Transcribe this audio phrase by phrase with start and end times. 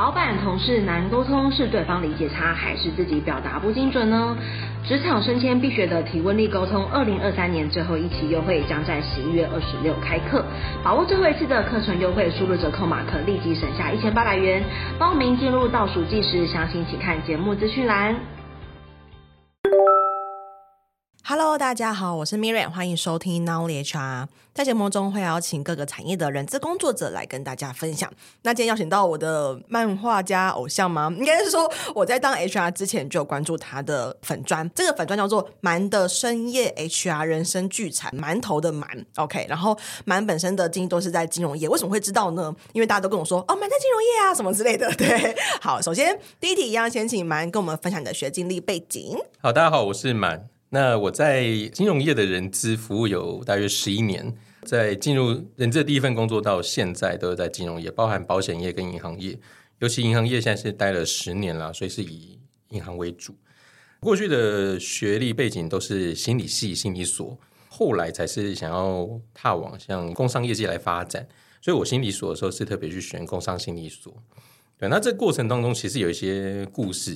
[0.00, 4.34] 老板同事难沟通，是对方理解差，还是自己表达不精准呢？
[4.82, 10.42] 职场升迁必学的提问力沟通，二零二三年最后一期优惠将在十一月二十六开课，
[10.82, 14.62] 把握最后一次的课程优惠，输入折扣码可立即省下一千八百元。
[14.98, 18.39] 报名进入倒数计时，详情请看节目资讯栏。
[21.30, 24.26] Hello，大家好，我是 Miriam，欢迎收听 Knowledge HR。
[24.52, 28.12] 在节目中会邀请各个产业的人资工作者来跟大家分享。
[28.42, 31.08] 那今天邀请到我的漫画家偶像吗？
[31.16, 39.46] 应该是说我在当 HR 之前就有关注他的粉专，这个粉专叫做“蛮的深夜 HR 人生聚餐”，馒头的蛮，OK。
[39.48, 42.52] 然后蛮本身的经历都是在金融业，为什么会知道呢？
[42.72, 44.92] 因为大家都跟我说哦，蛮在金融业啊，什么之类的。
[44.98, 49.16] 对，好，首先第一题一样，先请蛮跟我们分享你的学经历背景。
[49.40, 50.48] 好，大家好，我是蛮。
[50.72, 59.36] 那我在金融业的人资服务有大约十一年，在进入人资的第一份工作到现在都是在金融业，包含保险业跟银行业，
[59.80, 62.38] 尤其银行业现在是待了十年了，所以是以
[62.68, 63.34] 银行为主。
[63.98, 67.36] 过去的学历背景都是心理系、心理所，
[67.68, 71.26] 后来才是想要踏往像工商业界来发展，
[71.60, 74.14] 所以我心理所的时候是特别去选工商心理所。
[74.78, 77.12] 对，那这过程当中其实有一些故事，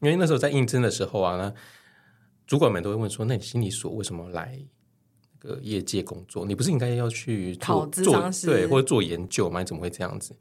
[0.00, 1.52] 因为那时候在应征的时候啊，那
[2.48, 4.58] 主管们都会问说：“那你心理所为什么来
[5.40, 6.44] 那个业界工作？
[6.44, 9.60] 你不是应该要去做做对或者做研究吗？
[9.60, 10.34] 你怎么会这样子？”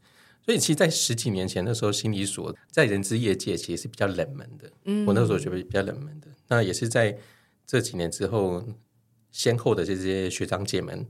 [0.44, 4.72] 所以，其实，在十几年前那时候，心理所在人资业界其实是比较冷门的。
[4.86, 6.28] 嗯，我那时候觉得比较冷门的。
[6.48, 7.18] 那也是在
[7.66, 8.64] 这几年之后，
[9.30, 11.06] 先后的这些学长姐们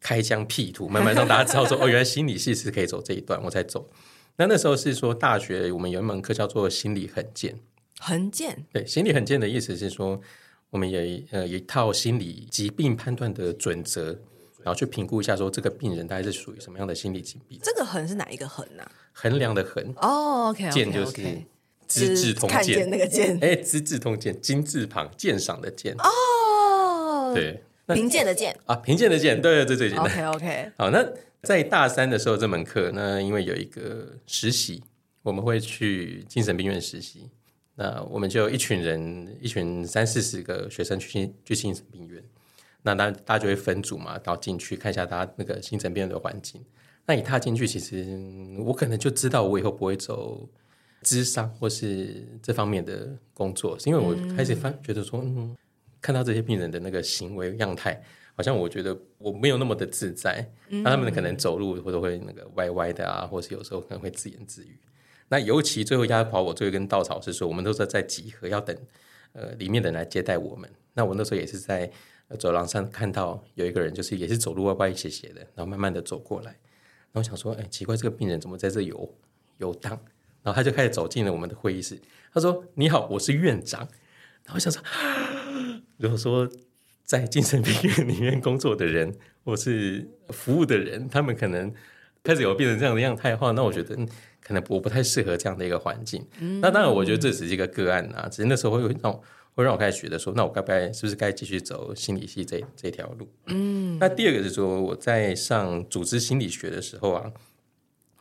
[0.00, 3.90] 开疆辟土，慢慢让大家知道说：“哦，原来心理系是可以走这一段。”我才走。
[4.36, 7.60] 那那时候是说，大学我们有一门课叫做心理衡鉴。
[8.04, 10.20] 衡鉴对，心理衡鉴的意思是说，
[10.70, 11.00] 我们有
[11.30, 14.06] 呃一套心理疾病判断的准则，
[14.62, 17.60] 然后去评估一下说这个病人大概是属于什么样的心理疾病。
[17.62, 18.84] 这个衡是哪一个衡呢？
[19.12, 19.94] 衡量的衡。
[19.98, 21.12] 哦，OK，鉴就是
[21.86, 25.94] 《资治通鉴》那个鉴，哎，《资治通鉴》金字旁鉴赏的鉴。
[25.98, 27.62] 哦，对，
[27.94, 30.06] 评鉴的鉴啊，评鉴的鉴，对，这最简单。
[30.06, 31.06] OK，OK， 好，那
[31.42, 34.82] 在大三的时候这门课，那因为有一个实习，
[35.22, 37.28] 我们会去精神病院实习。
[37.82, 42.22] 那我们就一群人，一群三四十个学生去去精神病院。
[42.80, 46.64] 那大大家就会分组嘛，然后进去看一下大家那个精神病院的环境。
[47.04, 48.06] 那一踏进去，其实
[48.60, 50.48] 我可能就知道我以后不会走
[51.00, 55.56] 智商或是这方面的工作，是因为我开始发觉得说，嗯，
[56.00, 58.00] 看到这些病人的那个行为样态，
[58.36, 60.48] 好像我觉得我没有那么的自在。
[60.68, 64.78] 那他们可能走路或者会那个歪歪的啊，或是有时候可能会自言自语。
[65.32, 68.76] 那尤其最后压垮我最后一根稻草是说，我们都是在集合，要等
[69.32, 70.68] 呃里面的人来接待我们。
[70.92, 71.90] 那我那时候也是在
[72.38, 76.50] 走廊上看到有一个人，就是也是走路歪歪斜斜的，然后慢慢的走过来。
[77.12, 79.14] 然后想说，哎，奇怪，这个病人怎么在这游
[79.56, 79.98] 游荡？
[80.42, 81.98] 然后他就开始走进了我们的会议室。
[82.34, 83.88] 他说：“你好，我是院长。”
[84.44, 84.82] 然后想说，
[85.96, 86.46] 如果说
[87.04, 89.16] 在精神病院里面工作的人，
[89.46, 91.72] 或是服务的人，他们可能
[92.22, 93.96] 开始有变成这样的样态的话，那我觉得。
[94.42, 99.22] 可能我不太适合这样的一个环境，嗯、那当然我觉得这只是一个个案啊，只是那时候会让我
[99.54, 103.28] 会让我开始觉得说，那我该不该是不是该继续走心理系这这条路？
[103.46, 107.32] 嗯，那第二个是说我在上组织心理学的时候啊，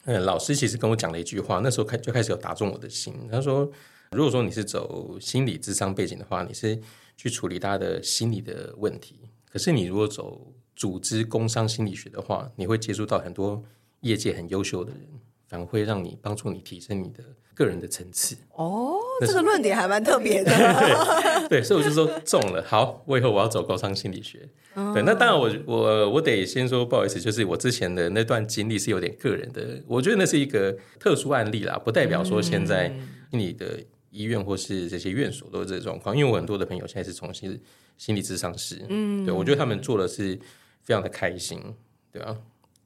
[0.06, 3.14] 嗯，老师其实跟我讲了一句话，那时候开就开始有打中我的心。
[3.32, 3.72] 他说，
[4.12, 6.80] 如果说你是走心理智商背景的话，你是
[7.16, 9.16] 去处理他的心理的问题；
[9.50, 13.64] 可是你如果走组织工商心理学的话，你会接触到很多
[14.02, 15.02] 业界很优秀的人。
[15.52, 17.22] 反而会让你帮助你提升你的
[17.54, 20.50] 个人的层次哦，这个论点还蛮特别的。
[21.50, 22.64] 对，所以我就说中了。
[22.66, 24.48] 好，我以后我要走高商心理学。
[24.76, 32.90] 哦、对，那当然我我我得先说不好意思，就是我之前的那段经历是有点个人的，我觉得那是一个特殊案例啦，不代表说现在
[33.32, 33.78] 你的
[34.10, 36.16] 医院或是这些院所都是这个状况。
[36.16, 37.60] 因为我很多的朋友现在是从事
[37.98, 40.40] 心理咨商师，嗯，对，我觉得他们做的是
[40.82, 41.60] 非常的开心，
[42.10, 42.38] 对啊。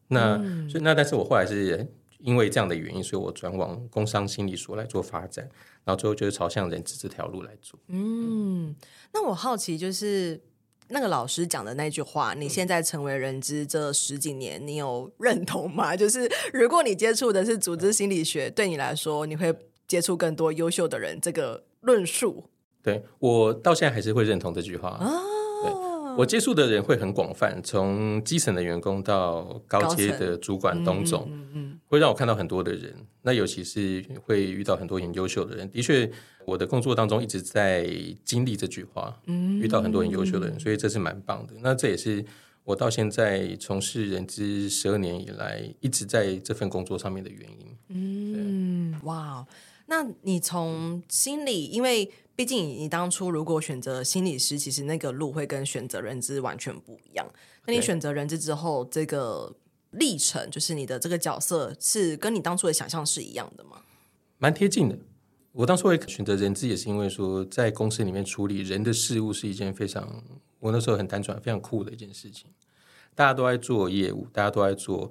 [0.08, 1.88] 那、嗯、所以那但是我后来是。
[2.20, 5.48] 因为这样的原因，所以我转往工商心理所来做发展，
[5.84, 7.80] 然后最后就是朝向人资这条路来做。
[7.88, 8.76] 嗯，
[9.14, 10.42] 那我好奇就是
[10.88, 15.96] 那个老师讲的那句话，你现在成为人资这十几年，你有认同吗？
[15.98, 19.54] 就是如果你接触的是组织心理学，对你来说，你会
[19.88, 22.46] 接触更多优秀的人，这个论述？
[22.82, 25.12] 对，我到现在还是会认同这句话啊。
[26.18, 31.30] 我接触的人会很广泛，从基层的员工到高阶的主管、董总，
[31.88, 32.94] 会让我看到很多的人。
[33.22, 35.70] 那尤其是会遇到很多很优秀的人。
[35.72, 36.10] 的确，
[36.46, 37.88] 我的工作当中一直在
[38.24, 41.54] 经历这句话，嗯遇到很多很优秀的人，所以这是蛮棒的。
[41.62, 42.24] 那这也是
[42.64, 47.78] 我到现在从事人资十二年以来，一直在这份工作上面的原因。
[47.90, 49.46] 嗯，哇，
[49.86, 57.26] 那你从心理，因为毕竟你当初如果选择心理师，其实那个路会跟选择人资完全不一样。
[57.68, 59.56] 那你选择人资之后，这个
[59.96, 63.82] 历程，就是你的这个角色，是跟你当初的想象是一样的吗？
[64.38, 64.98] 蛮贴近的。
[65.52, 70.22] 我当初会选择人资，也是因为说，在公司里面处理人的事务是一件非常，
[70.60, 72.48] 我那时候很单纯、非常酷的一件事情。
[73.16, 75.10] 大家都在做业务，大家都在做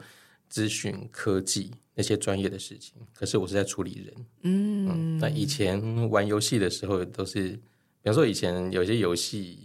[0.53, 4.15] 咨询科技那些专业的事情，可是我是在处理人。
[4.43, 7.61] 嗯，嗯，那以前玩游戏的时候，都是，比
[8.05, 9.59] 方说以前有些游戏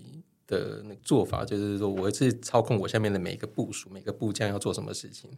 [0.50, 5.30] 的那个做法，就是说我是操控我下面的每一个部署、每个部将要做什么事情。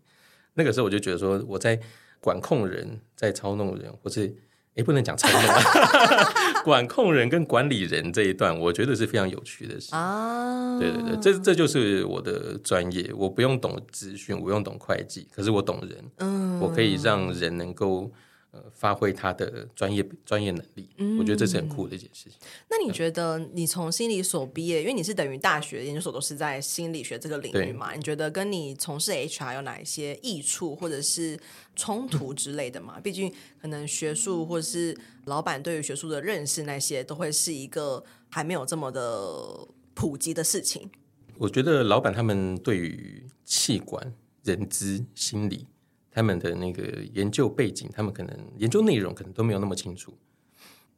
[0.55, 1.79] 那个时候我就觉得说，我在
[2.19, 4.35] 管控人，在操弄人，或是。
[4.73, 10.79] 也不能讲操控， 管控人跟管理人这一段，我觉得是非常有趣的事啊。
[10.79, 13.11] 对对对，这这就是我的专业。
[13.13, 16.11] 我不用懂资讯，我不用懂会计，可是我懂人。
[16.19, 18.09] 嗯，我可以让人能够。
[18.51, 22.37] 呃，发挥他的专业专业能力，嗯，我觉得这是很酷的一件事情。
[22.69, 27.93] 那你觉得，你从心理所毕业，因为你是等于大学研究所都是在心理学这个领域嘛？
[27.93, 31.39] 你觉得跟你从事 HR 有哪一些益处，或者是
[31.77, 32.99] 冲突之类的吗？
[33.03, 40.91] 毕竟可能学术或者是老板对于学术的认识，那些都会是一个还没有这么的普及的事情。
[41.37, 44.13] 我觉得老板他们对于企管、
[44.43, 45.67] 人资、心理。
[46.11, 50.13] 他们的那个研究背景，他们可能研究内容可能都没有那么清楚。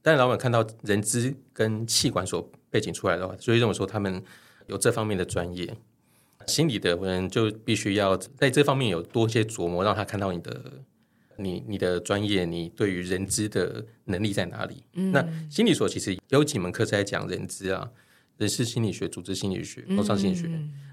[0.02, 4.22] 但老板看到人资跟气管所背景出来的话，所以认为说他们
[4.68, 5.78] 有这方面的专业。
[6.46, 10.84] 心理的人就必须要在这方面有多些琢磨，让他看到你的
[11.38, 14.84] 你你的专业，你对于人资的能力在哪里。
[14.96, 17.90] 嗯、那心理所其实有几门课是在讲人资啊，
[18.36, 20.50] 人事心理学、组织心理学、工商心理学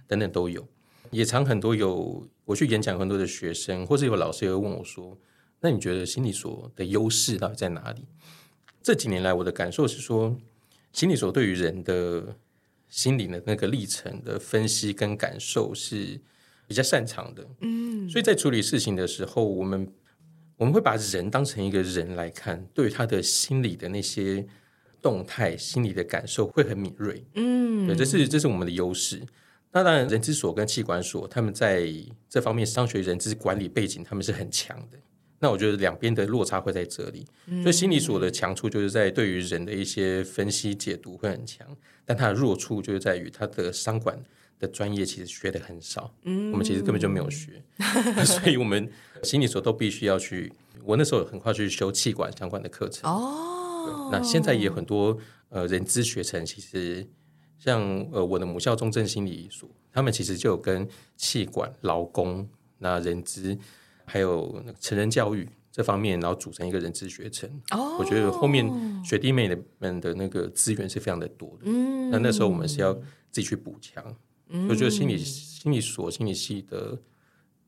[0.07, 0.65] 等等都有。
[1.11, 5.19] 也常很多有我去演讲，很多的学生或者有老师也会问我说
[5.61, 8.05] ：“那你觉得心理所的优势到底在哪里？”
[8.83, 10.37] 这几年来，我的感受是说，
[10.93, 12.37] 心理所对于人的
[12.89, 16.21] 心理的那个历程的分析跟感受是
[16.67, 17.47] 比较擅长的。
[17.61, 19.93] 嗯，所以在处理事情的时候，我们
[20.57, 24.47] 我们会把人当成一个人来看，对于他的心理的那些
[25.03, 27.25] 动态、心理的感受会很敏锐。
[27.35, 29.21] 嗯，对，这是这是我们的优势。
[29.73, 31.89] 那当然，人资所跟企管所，他们在
[32.29, 34.99] 这方面商学人资管理背景，他们是很强的。
[35.39, 37.25] 那我觉得两边的落差会在这里。
[37.47, 41.65] 嗯、所以心理所的强处就是在对于人的一些分析解读会很强，
[42.05, 44.21] 但它的弱处就是在于它的商管
[44.59, 46.13] 的专业其实学的很少。
[46.25, 47.63] 嗯，我们其实根本就没有学，
[48.27, 48.91] 所以我们
[49.23, 50.53] 心理所都必须要去。
[50.83, 53.09] 我那时候很快去修气管相关的课程。
[53.09, 55.17] 哦，那现在也有很多
[55.49, 57.07] 呃人资学程，其实。
[57.61, 57.81] 像
[58.11, 62.49] 呃，我的母校中正心理所，他们其实就有跟气管、劳工、
[62.79, 63.57] 那人资，
[64.07, 67.49] 还有成人教育这方面，然后组成一个人资学程。
[67.73, 68.67] 哦，我觉得后面
[69.05, 71.65] 学弟妹们的那个资源是非常的多的。
[71.67, 72.95] 嗯，那那时候我们是要
[73.31, 74.03] 自己去补强。
[74.49, 76.99] 嗯，我觉得心理心理所、心理系的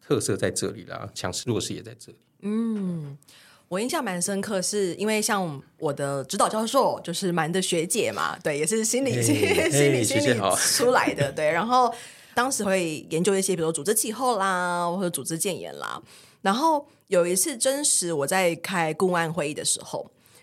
[0.00, 2.18] 特色在这里啦，强势弱势也在这里。
[2.40, 3.18] 嗯。
[3.72, 9.22] 我印象蛮深刻，是因为像我的指导教授就是蛮的学姐嘛，对，也是心理、hey,
[9.72, 11.50] 心理、理出来的，对。
[11.50, 11.90] 然后
[12.34, 15.98] 当时会研究一些，比如说组织气候啦，或者组织建言啦。
[16.42, 20.00] 然后有一次真实我在开顾问会议的时候，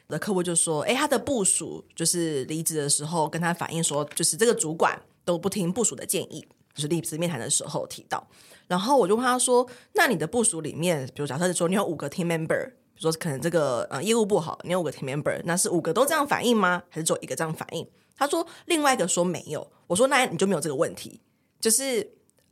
[0.07, 8.27] 我的客户就说：“哎，他的部署就是离职的时候跟他反映说，就是这个主管都不听部署的建议，就是离职面谈的时候提到。”
[8.67, 16.83] 然后我就问他说：“那你的部署里面，比如假设说你有五个 team member。”说可能这个呃业务不好，你有五个 team member，那是五个都这样反应吗？
[16.89, 17.87] 还是只有一个这样反应？
[18.17, 19.65] 他说另外一个说没有。
[19.87, 21.19] 我说那你就没有这个问题，
[21.59, 22.07] 就是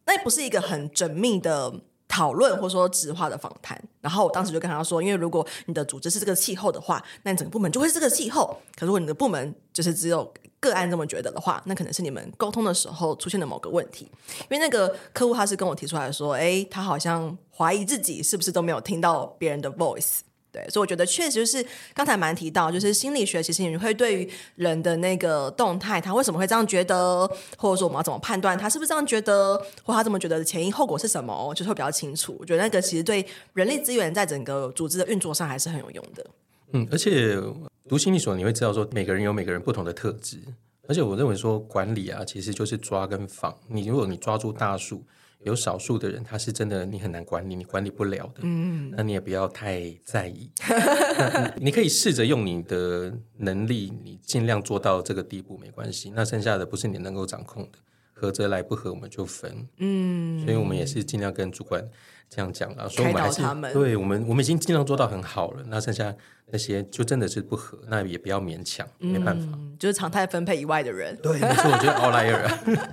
[0.05, 1.71] 那不是一个很缜密的
[2.07, 3.79] 讨论，或者说直化的访谈。
[4.01, 8.57] 然后我当时就跟他说，因为如果你的组织是这个气候的话，那你整个部门就会是这个气候。
[8.75, 14.09] 可如果你的部门就是只有个案这么觉得的话，那可能是你们沟通的时候出现的某个问题。
[14.43, 20.21] 因为那个客户他是跟我提出来说，哎，他好像怀疑自己是不是都没有听到别人的 voice。
[20.57, 32.35] 对，所以我觉得确实就是刚才蛮提到，就是心理学其实你会对于人的那个动态，他为什么会这样觉得，或者说我们要怎么判断他是不是这样觉得，或他这么觉得的前因后果是什么，就是会比较清楚。
[32.39, 33.23] 我觉得那个其实对
[33.53, 36.25] 人力资源在整个组织的运作上还是很有用的。
[36.71, 37.37] 嗯，而且
[37.87, 40.39] 读心理所你会知道说，每个人有每个人不同的特质，
[40.87, 43.55] 而且我认为说管理啊，其实就是抓跟放。
[43.67, 45.03] 你如果你抓住大树。
[45.47, 48.41] 有少数的人，他是真的你很难管理，你管理不了的。
[48.43, 50.51] 嗯，那你也不要太在意。
[51.57, 56.11] 你，你可以试着用你的能力，你尽量做到这个地步没关系。
[56.15, 57.79] 那剩下的不是你能够掌控的，
[58.19, 59.67] 合则来，不合我们就分。
[59.77, 61.83] 嗯，所以我们也是尽量跟主管
[62.29, 65.63] 这样讲了，所以我们还是他们对我们我们已经尽量做到很好了。
[65.67, 66.13] 那剩下
[66.47, 69.47] 那些就真的是不合，那也不要勉强，没办法。
[69.53, 71.15] 嗯，就是常态分配以外的人。
[71.21, 72.87] 对，没错，我觉得 outlier。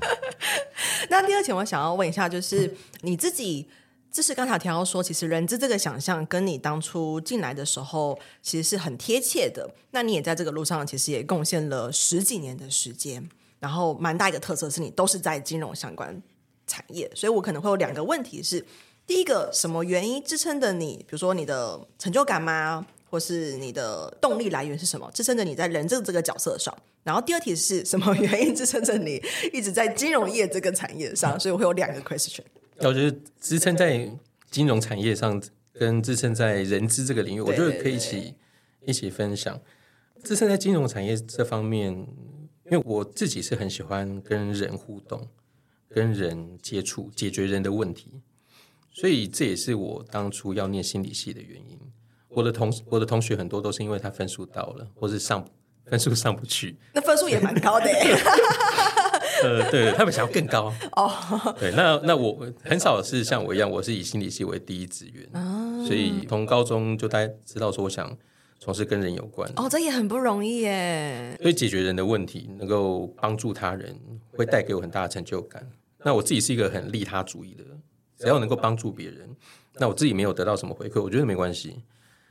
[1.08, 3.66] 那第二点，我想要问一下，就是你自己。
[4.14, 9.68] 就是刚才提到说，其实人资这个想象跟你当初进来的时候其实是很贴切的。
[9.90, 13.28] 那你也在这个路上，其实也贡献了十几年的时间。
[13.64, 16.22] 然后蛮大一个特色是你都是在金融相关
[16.66, 18.62] 产业，所以我可能会有两个问题是：
[19.06, 20.98] 第一个，什么原因支撑着你？
[20.98, 22.86] 比如说你的成就感吗？
[23.08, 25.10] 或是你的动力来源是什么？
[25.14, 26.76] 支撑着你在人资这个角色上。
[27.04, 29.18] 然后第二题是什么原因支撑着你
[29.50, 31.36] 一直在金融业这个产业上？
[31.40, 32.42] 所以我会有两个 question。
[32.80, 34.10] 我觉得支撑在
[34.50, 35.42] 金融产业上，
[35.72, 38.34] 跟支撑在人资这个领域，我觉得可以一起
[38.84, 39.58] 一起分享。
[40.22, 42.06] 支撑在金融产业这方面，
[42.70, 45.28] 因为我自己是很喜欢跟人互动、
[45.88, 48.20] 跟人接触、解决人的问题，
[48.90, 51.78] 所以这也是我当初要念心理系的原因。
[52.28, 55.46] 我的同我的同学很多都是因为他分数到了，或是上
[55.84, 57.86] 分数上不去，那分数也蛮高的。
[59.42, 61.54] 呃，对，他们想要更高哦。
[61.60, 68.16] 对，那那我很少是像我一样，我是以心理系为第一志愿，哦、所以从高中就大家知道说，我想
[68.64, 69.46] 从事跟人有关。
[69.56, 71.36] 哦，这也很不容易耶。
[71.38, 73.94] 所以解决人的问题，能够帮助他人，
[74.30, 75.70] 会带给我很大的成就感。
[76.02, 77.78] 那我自己是一个很利他主义的人，
[78.16, 79.28] 只要能够帮助别人，
[79.74, 81.82] 那我自己没有得到什么回馈，我觉得没关系。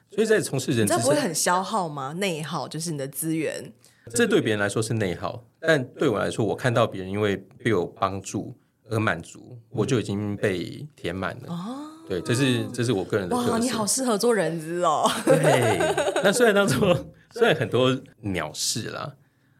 [0.09, 2.13] 所以在从事人，这不会很消耗吗？
[2.13, 3.71] 内耗就是你的资源。
[4.09, 8.55] 这对别人来说是内耗，但对我来说，我看到别人因为被我帮助
[8.89, 11.53] 而满足，我就已经被填满了。
[11.53, 13.35] 哦，对，这是这是我个人的。
[13.35, 15.09] 哇，你好适合做人资哦。
[15.25, 19.15] 对，那虽然当中虽然很多鸟事啦，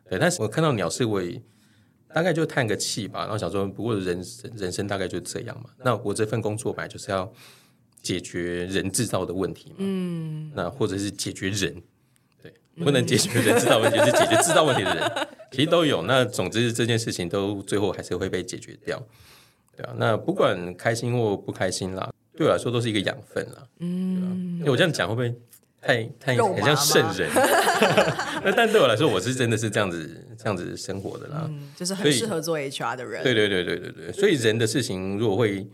[0.09, 1.41] 对，但是我看到鸟事，我也
[2.13, 5.69] 大概就叹个气吧，然后想说，不过人生人生大概就这样嘛。
[5.83, 7.31] 那我这份工作本来就是要
[8.01, 11.81] 解决人制造的问题嘛，嗯，那或者是解决人。
[12.41, 16.01] 对不能解决人制造问题，是解决制造问题的人，其实都有。
[16.01, 18.99] 那总之这件事情都最后还是会被解决掉，
[19.77, 19.93] 对啊。
[19.95, 23.67] 那不管开心或不开心啦，对我来说都是一个养分啦。
[23.79, 25.33] 嗯，因为我这样讲会不会
[25.81, 27.29] 太太很像圣人？
[28.43, 31.45] 那 但对我来说，我是真的是这样子这样子生活的啦。
[31.49, 33.23] 嗯，就是很适合做 HR 的人。
[33.23, 35.67] 对对对对对对，所以人的事情如果会。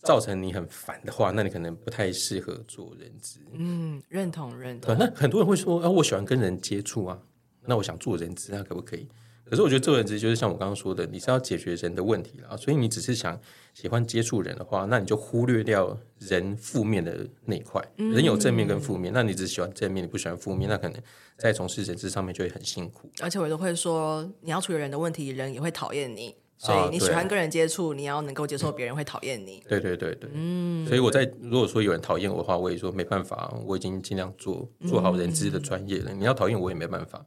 [0.00, 3.40] 造成你很烦的话，那你可能不太适合做人资。
[3.52, 4.96] 嗯，认同认同。
[4.96, 7.18] 那很多人会说啊，我喜欢跟人接触啊，
[7.66, 9.08] 那我想做人资，那可不可以？
[9.48, 13.40] 可是我觉得做人资就是像我刚刚说的，你是要解决人的问题了，所以你只是想
[13.74, 17.82] 喜欢接触人的话，那你就忽略掉人负面的那一块。
[17.96, 21.00] 人有正面跟负面，嗯、那你只喜欢正面，你不喜欢负面，那可能
[21.36, 23.10] 在从事人事上面就会很辛苦。
[23.20, 26.34] 而且我都会说，你要处理人的问题，人也会讨厌你。
[26.60, 29.62] 所以你喜欢跟人接触，你要能够接受别人会讨厌你。
[29.68, 30.84] 对对对对，嗯。
[30.88, 36.12] 所以我在如果说有人讨厌我的话，我也说没办法，我已经尽量做做好人资的专业了。
[36.12, 37.24] 你要讨厌我也没办法。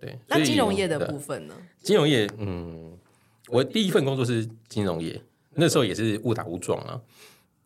[0.00, 0.18] 对。
[0.26, 1.54] 那金融业的部分呢？
[1.82, 2.96] 金融业，嗯，
[3.48, 5.20] 我第一份工作是金融业，
[5.54, 7.00] 那时候也是误打误撞啊。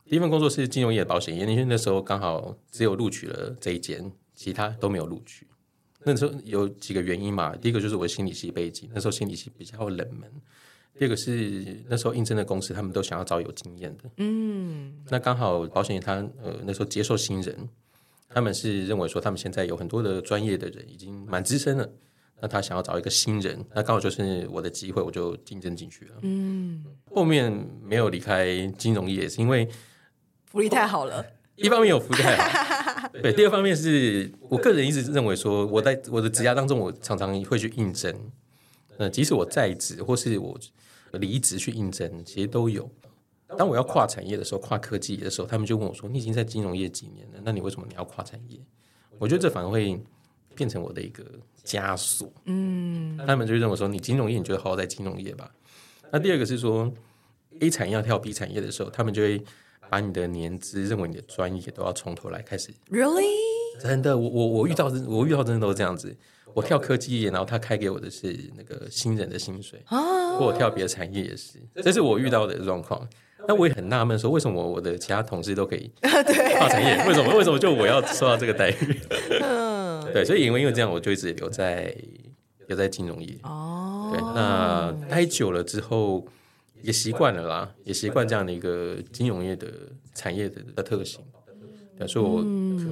[0.07, 5.47] 第一份工作是金融业的保险业，因为那时候刚好只有录取了这一间，其他都没有录取。
[6.07, 10.31] 那时候有几个原因嘛，第一个就是我的心理系背景，那时候心理系比较冷门。
[10.99, 14.05] 第二个是那时候应征的公司，他们都想要找有经验的。
[14.19, 17.69] 嗯，那刚好保险业他呃那时候接受新人，
[18.29, 21.91] 他们是认为说他们现在有很多的专业的人已经蛮资深了，
[22.41, 26.14] 那他想要找一个新人，那刚好就是我的机会，我就竞争进去了。
[26.23, 29.69] 嗯，后面没有离开金融业是因为
[30.45, 31.25] 福利太好了，
[31.57, 38.14] 一方面有福利太好， 对，第二方面是我个人一直认为说我在我的职涯当中，我常常会去应征，
[38.99, 40.59] 那，即使我在职或是我。
[41.21, 42.91] 离职去应征，其实都有。
[43.57, 47.41] 当我要跨产业的时候，跨科技的时候，他们就问我说：“你已经在金融业几年了？
[47.45, 48.59] 那你为什么你要跨产业？”
[49.21, 49.97] 我觉得这反而会
[50.54, 51.25] 变成我的一个
[51.64, 52.32] 枷锁。
[52.44, 55.50] 嗯，他们就认为说：“你金融业，你就好好在金融业吧。”
[56.12, 56.92] 那第二个是说
[57.61, 59.42] ，A 产业要跳 B 产业的时候，他们就会
[59.90, 62.73] 把你的年资认为你的专业都要从头来开始。
[62.90, 63.25] Really？
[63.80, 66.16] 真的，我我我遇到我遇到真的都是这样子。
[66.52, 73.04] 我跳科技业，然后他开给我的是那个新人的薪水，或我跳别的产业也是，这是我遇到的状况。
[73.49, 79.00] 那我也很纳闷，说为什么我的其他同事都可以 跨产业，为什么为什么就我要受到这个待遇？
[80.14, 81.92] 对，所以因为因为这样，我就一直留在
[82.68, 83.37] 留在金融业。
[83.42, 86.25] 哦，对，那待久了之后
[86.83, 89.66] 也习惯了啦，也习惯这样的一个金融业的
[90.14, 91.21] 产业的的特性。
[92.06, 92.38] 所以，我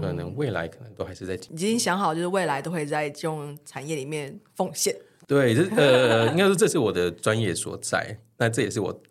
[0.00, 4.96] 可能未来可能都还是在、嗯、已经想好，就是未来都会在金融产业里面奉献。
[5.28, 9.02] 对，这呃，应该说这是我的专业所在， 那这也是我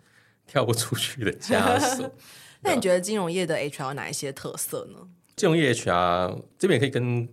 [0.47, 2.11] 跳不出去的枷锁。
[2.61, 5.07] 那你觉得金融业的 HR 有哪一些特色呢？
[5.37, 7.27] 金融业 HR 这边也可以跟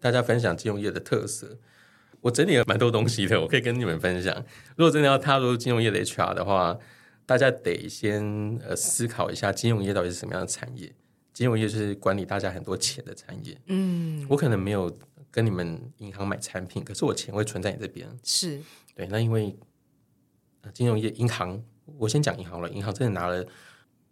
[0.00, 1.58] 大家分享金融业的特色。
[2.22, 4.34] 我整理了蛮多东西的，我可以跟你们分享。
[4.76, 6.78] 如果真的要踏入金融业的 HR 的话，
[7.24, 8.22] 大家得先
[8.66, 10.92] 呃思考一下金融业到底是什么样的产业。
[11.32, 13.56] 金融业就是管理大家很多钱的产业。
[13.66, 14.94] 嗯，我可能没有
[15.30, 18.06] 跟你们银行买产品，可是我钱会存在你这边。
[18.22, 18.60] 是
[18.94, 19.56] 对，那因为
[20.74, 21.62] 金融业银行，
[21.96, 23.46] 我先讲银行了，银行真的拿了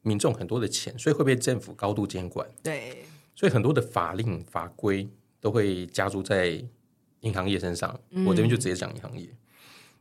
[0.01, 2.49] 民众很多的钱，所以会被政府高度监管。
[2.63, 3.05] 对，
[3.35, 5.07] 所以很多的法令法规
[5.41, 6.65] 都会加注在。
[7.23, 9.27] 银行业身上，我这边就直接讲银行业。
[9.27, 9.37] 嗯、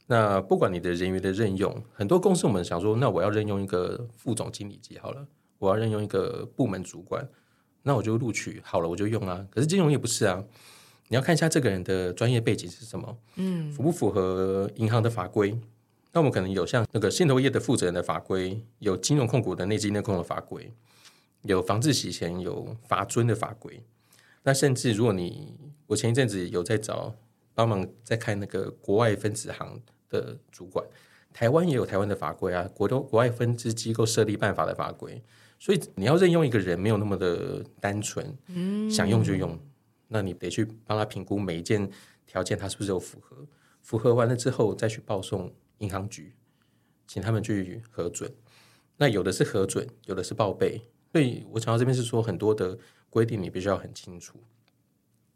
[0.06, 5.28] 那不管你的人员的任用，很多公司我们想说，那我要任用一个副总经理级好了，
[5.58, 7.28] 我要任用一个部门主管，
[7.82, 9.44] 那我就录取好了，我就用啊。
[9.50, 10.44] 可是金融业不是啊，
[11.08, 15.60] 你要看一下这个人的专业背景是什么，嗯，符不符合银行的法规？
[16.12, 20.72] 那我们可能有像那个信托业的负责人的法规，有金融控股的内稽内控的法规，
[21.42, 23.82] 有防治洗钱有罚尊的法规。
[24.48, 27.14] 那甚至如果你，我前一阵子有在找
[27.54, 30.88] 帮忙在看那个国外分支行的主管，
[31.34, 35.22] 台湾也有台湾的法规啊，国都国外分支机构设立办法的法规，
[35.60, 39.60] 所以你要任用一个人没有那么的单纯，嗯，想用就用，
[40.08, 41.92] 那你得去帮他评估每一件
[42.26, 43.36] 条件他是不是有符合，
[43.82, 46.34] 符合完了之后再去报送银行局，
[47.06, 48.34] 请他们去核准，
[48.96, 52.80] 那有的是核准，有的是报备，所以我讲到这边是说很多的。
[53.10, 54.38] 规定你必须要很清楚，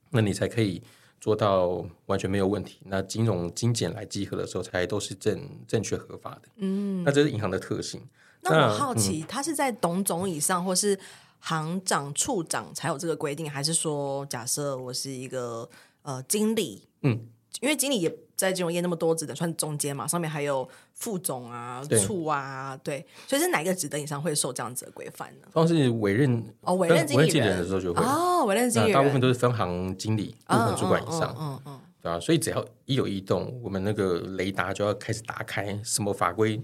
[0.09, 0.81] 那你才可以
[1.19, 2.79] 做到完全没有问题。
[2.85, 6.49] 那金融精简来集合的时候，才都是正正确合法的。
[6.57, 8.01] 嗯，那这是银行的特性。
[8.41, 10.99] 那我好奇，他、嗯、是在董总以上，或是
[11.39, 15.69] 行长、处长才有这个规定，还是说，假设我是一个
[16.01, 17.27] 呃经理，嗯，
[17.59, 18.17] 因为经理也。
[18.41, 25.47] 在金融业那么多职等算中间嘛，上面还有副总啊、处啊，对，所以是哪个职等以上会受这样子的规范呢？
[25.53, 36.59] 当是委任哦，委任经理人的时候就会哦，委任经理人，大部分都是分行经理、部门主管以上，嗯嗯，对啊，所以只要一有异动，我们那个雷达就要开始打开，什么法规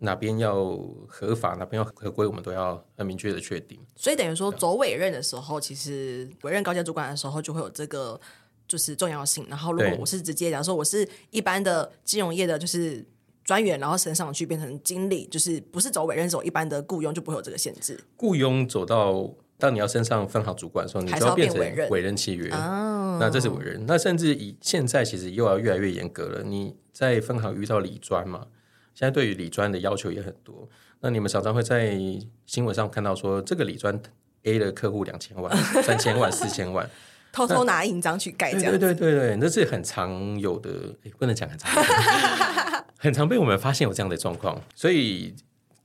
[0.00, 3.78] 哪边要合法，哪边要合规，我们都要很明确的确定。
[3.94, 8.20] 所以等于说走委任的时候，其实委任高阶主管的时候就会有这个。
[8.66, 9.46] 就是重要性。
[9.48, 13.04] 然后，如果我是直接讲说我是一般的金融业的，就是
[13.44, 17.98] 专员，然后升上去变成经理，就是不是走委任走一般的雇佣，就不会有这个限制。
[18.16, 21.58] 雇佣走到当你要升上分行主管的时候，你就要变成
[21.90, 22.50] 委任契约。
[22.50, 23.84] 哦，那这是委任。
[23.86, 26.42] 那甚至以现在其实又要越来越严格了。
[26.42, 28.46] 你在分行遇到理专嘛？
[28.94, 30.68] 现在对于理专的要求也很多。
[31.00, 31.98] 那你们常常会在
[32.46, 34.00] 新闻上看到说，这个理专
[34.44, 36.88] A 的客户两千万、三千万、四千万。
[37.36, 40.70] 偷偷拿印章去盖，这样对对对对，那是很常有的，
[41.18, 41.84] 不能讲很常，
[42.96, 44.58] 很常被我们发现有这样的状况。
[44.74, 45.34] 所以，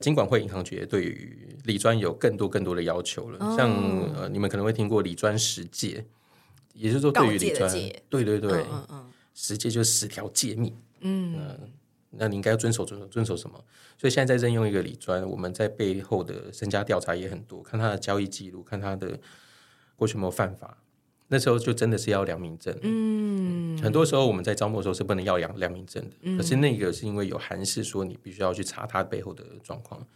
[0.00, 3.36] 金管会银行局对于理专有更多更多的要求了。
[3.44, 3.70] 哦、像
[4.16, 6.02] 呃，你们可能会听过理专十戒，
[6.72, 7.70] 也就是说，对于理专，
[8.08, 11.58] 对对对，嗯嗯嗯，十戒就是十条戒命，嗯、呃，
[12.12, 13.62] 那你应该要遵守遵守遵守什么？
[13.98, 19.20] 所以现在在任用一个理专，我们在背后的身家调查也很多，看他的交易记录，看他的
[19.96, 20.78] 过去有没有犯法。
[21.28, 30.06] 那时候就真的是要良民证，嗯，很多时候我们在招募的时候是不能要良良民证的，嗯、可是那个是因为有函释说你必须要去查他背后的状况，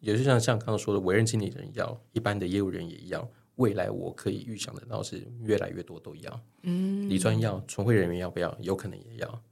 [0.00, 8.54] 也就像像刚刚说的，委任经理人要，一般的业务人也要，未来我可以预想得到是越来越多都要，嗯，理专要，存会人员要不要？
[8.60, 9.42] 有可能也要，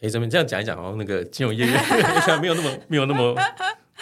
[0.00, 0.96] 哎，怎么这样讲一讲哦？
[0.98, 1.64] 那个金融业
[2.40, 3.34] 没有那么没有那么。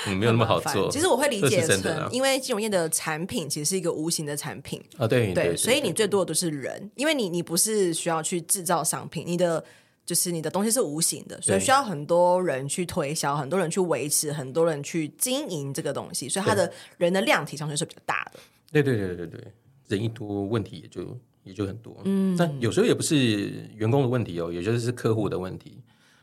[0.06, 0.90] 嗯，没有那么好做。
[0.90, 9.62] 其实我会理解成，啊、因为金融业的产品其实是一个无形的产品啊，对对，对，所以你最多的都是人，因为你你不是需要去制造商品，你的
[10.06, 18.40] 就是你的东西是无形的，所以需要很多人去推销，很多人去维持，很多人去经营这个东西，所以它的人的量体上就是比较大的。
[18.72, 19.40] 对对对对对，
[19.88, 21.96] 人一多，问题也就也就很多。
[22.04, 25.82] 嗯，但有时候也不是员工的问题哦，有些是客户的问题，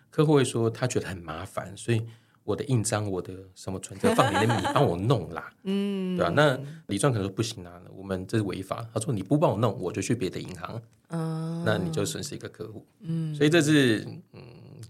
[0.09, 2.01] 客户会说他觉得很麻烦，所以。
[2.47, 6.31] 我的印章，我的什么存折放里面，你帮我弄啦， 嗯，对吧？
[6.33, 6.57] 那
[6.87, 8.87] 李壮可能说不行啊，我们这是违法。
[8.93, 14.41] 他说你不帮我弄，我就去别的银行，嗯，那你就损失一个客户，嗯，所以这是嗯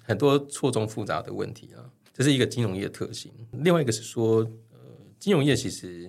[0.04, 1.82] 很多错综复杂的问题啊，
[2.14, 3.32] 这是一个金融业的特性。
[3.54, 4.42] 另外一个是说，
[4.72, 4.80] 呃，
[5.18, 6.04] 金融业其实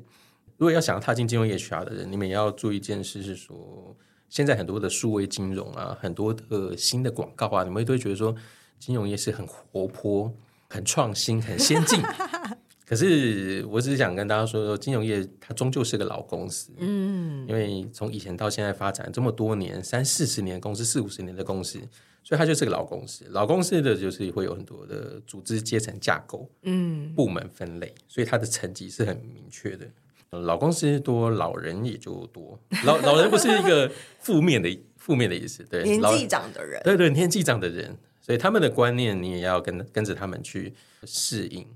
[0.58, 3.96] 如果要想要踏进金融业 HR 的人，你们也要注意一件事，是说
[4.28, 8.36] 现在很多的数位金融啊，很多的新的广告啊，你们都会觉得说
[8.78, 10.30] 金融业是很活泼。
[10.68, 12.00] 很创新、很先进，
[12.86, 21.78] 可是我只是想跟大家说说，金融业它终究是个老公司，嗯，因为从以前到现在发展这么多年，三四十年公司，四五十年的公司，
[22.22, 23.24] 所以它就是个老公司。
[23.30, 29.86] 老公司的就是会有很多的组织阶层架构，嗯，部门分类，所以它的层级是很明确的。
[30.30, 32.60] 老公司多，老人也就多。
[32.84, 37.96] 老老人不是一个负面的负面的意思，对，年纪长的人，对对，年纪长的人，
[38.28, 41.66] 所以他们的观念你也要跟跟着他们去适应。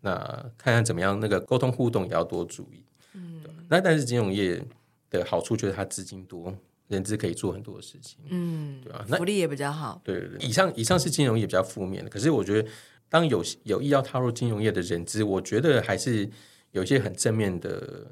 [0.00, 0.16] 那
[0.56, 2.82] 看看怎么样，那个沟通互动也要多注意。
[3.12, 4.64] 嗯，那但是金融业
[5.10, 6.56] 的好处就是它资金多，
[6.88, 8.18] 人资可以做很多的事情。
[8.30, 9.04] 嗯，对吧？
[9.08, 10.00] 那福利也比较好。
[10.02, 12.66] 对对对，以上以上是金融业比较负面的，可是我觉得
[13.10, 16.26] 当有有意要踏入金融业的人资，我觉得还是
[16.70, 18.10] 有一些很正面的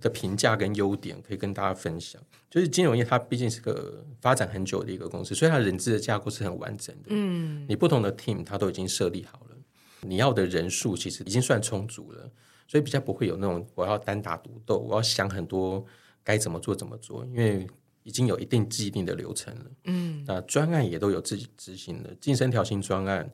[0.00, 2.20] 的评价跟优点可以跟大家分享。
[2.50, 7.08] 就是金融业它毕竟是个发展很久的一个公司，所以它人资的架构是很完整的。
[7.08, 9.56] 嗯，你不同的 team 它都已经设立好了。
[10.00, 12.30] 你要的人数其实已经算充足了，
[12.66, 15.84] 所以比较不会有那种我要单打独斗，我要想很多
[16.22, 17.66] 该怎么做怎么做，因为
[18.04, 19.64] 已经有一定既定的流程了。
[19.84, 23.30] 嗯，那专案也都有自己执行的，晋升调薪专案，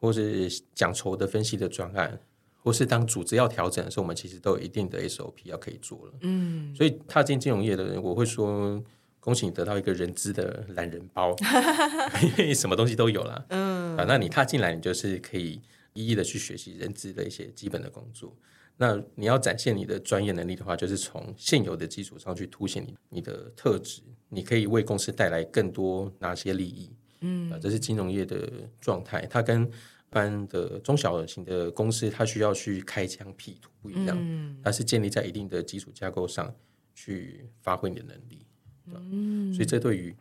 [0.00, 2.18] 或是奖酬的分析的专案，
[2.64, 6.12] 或是当组织要调整的时候，我们其实都有一定的 SOP 要可以做了。
[6.22, 8.82] 嗯，所以踏进金融业的人，我会说
[9.20, 11.36] 恭喜你得到一个人资的懒人包，
[12.38, 13.46] 因为什么东西都有了。
[13.50, 15.60] 嗯，啊，那你踏进来，你就是可以。
[15.96, 18.36] 一一的去学习人资的一些基本的工作。
[18.78, 24.02] 那你要展现你的专业能力的话，就是从现有的基础上去凸显你你的特质。
[24.28, 26.90] 你可以为公司带来更多哪些利益？
[27.20, 28.50] 嗯，这是金融业的
[28.80, 29.24] 状态。
[29.30, 29.70] 它跟一
[30.14, 34.16] 般的中小型的公司，它需要去开疆辟土不一样。
[34.18, 36.54] 嗯，它是建立在一定的基础架构上
[36.94, 38.46] 去发挥你的能力。
[38.86, 40.14] 嗯，所以这对于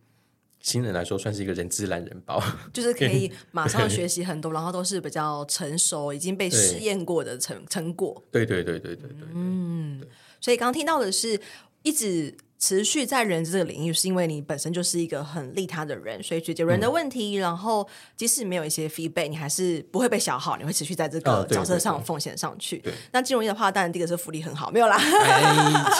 [0.59, 2.41] 新人来说算是一个人资懒人包，
[2.73, 8.23] 就是可以 马上学习很多，然后都是比较成熟、已经被试验过的成成果。
[8.31, 10.01] 对对对对对对，嗯，
[10.41, 11.39] 所以刚刚听到的是
[11.83, 12.35] 一直。
[12.63, 22.77] 持续在人资这个领域，是因为你本身就是一个很利他的人，所以解决人的问题，嗯、然后即使没有一些 feedback，你还是不会被消耗，你会持续在这个角色上奉献上去。
[22.77, 25.93] 对，那金融业的话，当然第一个是福利很好，没有啦，哎、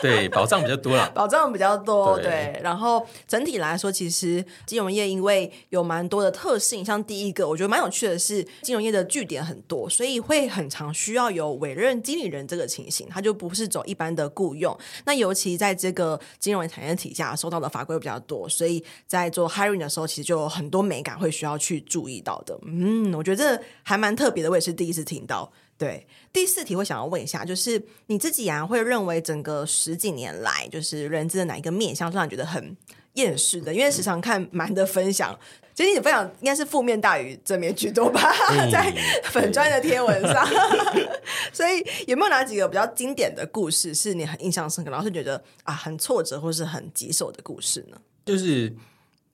[0.00, 2.60] 对，保障比较多啦， 保障比较多，对，对。
[2.62, 14.78] 然后整体来说，其实金融业因为有蛮多的特性，像第一个，我觉得蛮有趣的是，金融业的据点很多，所以会很常需要有委任经理人这个情形，它就不是走一般的雇佣。
[15.06, 16.03] 那尤其在这个
[16.38, 22.58] 金融产业体下，受到的法规比较多，所以在做 hiring 的时候，其实就有很多美感会需要去注意到的。
[22.66, 25.50] 嗯，我觉得这还蛮特别的，我也是第一次听到。
[25.76, 32.76] 对，第四题我想要问一下，就是你自己啊，会认为整个十几年来，就是人资的哪一个面向让你觉得很
[33.14, 33.74] 厌世的？
[33.74, 35.38] 因为时常看蛮的分享。
[35.74, 38.20] 其实你的分享应该是负面大于正面居多吧，
[38.52, 40.46] 嗯、在粉砖的贴文上。
[41.52, 48.00] 所以有没有哪几个比较经典的故事是你很印象深刻，然后是觉得啊很挫折或是很棘手的故事呢？
[48.24, 48.72] 就是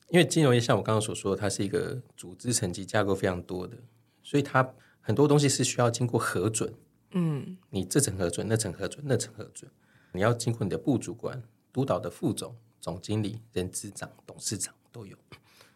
[0.08, 3.76] 因为金融业像我刚刚所说的，它是一个组织层级架构非常多的，
[4.22, 4.66] 所以它
[5.10, 6.72] 很多东西是需要经过核准。
[7.10, 9.68] 嗯，你这层核准，那层核准，那层核准，
[10.12, 11.42] 你要经过你的部主管、
[11.72, 15.16] 督导的副总、总经理、人资长、董事长都有。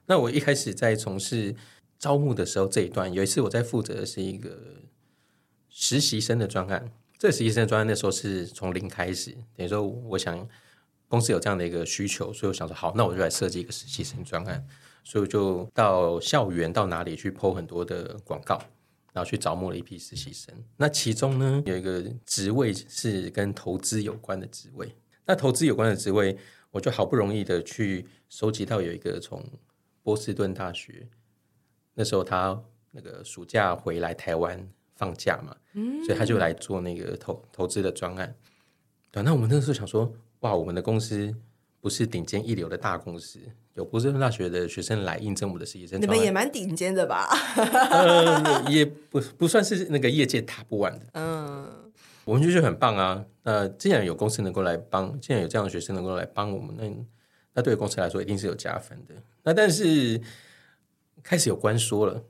[0.06, 1.56] 那我一开始在从事
[1.98, 4.56] 招募的时候，这一段有一次我在负责的是一个
[5.68, 6.92] 实习生的专案。
[7.18, 10.48] 这个实习生的专案那时候是从零开始，等于说我想
[11.08, 14.64] 公司有这样的一个需求，所以我想说好，那我就来设计一个实习生专案。
[15.02, 18.58] 所以我就到校园到哪里去 po 很多的广告，
[19.14, 20.52] 然后去招募了一批实习生。
[20.76, 24.92] 那其中呢，有一个职位是跟投资有关的职位。
[25.24, 26.36] 那投资有关的职位，
[26.72, 29.40] 我就好不容易的去收集到有一个从
[30.02, 31.08] 波士顿大学
[31.94, 38.34] 那时候，他那个暑假回来台湾放假嘛，嗯，所以他就来做那个投投资的专案。
[39.12, 41.32] 对，那我们那时候想说，哇，我们的公司
[41.84, 43.38] 不是顶尖一流的大公司，
[43.74, 47.28] 有波士顿大学的学生来应征我们的实习生，你们也蛮顶尖的吧？
[47.92, 51.70] 呃，也不不算是那个业界打不完的，嗯，
[52.24, 53.22] 我们就觉得很棒啊。
[53.42, 57.04] 那既然有公司能够来帮，既然有这样的学生能够来帮我们，那。
[57.56, 59.14] 那对公司来说一定是有加分的。
[59.44, 60.20] 那但是
[61.22, 62.24] 开始有官说了，